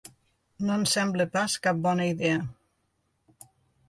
No 0.69 0.77
ens 0.77 0.93
sembla 0.95 1.27
pas 1.35 1.57
cap 1.67 1.83
bona 1.83 2.07
idea. 2.13 2.41